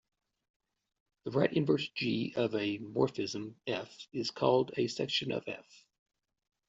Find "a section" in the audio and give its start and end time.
4.75-5.31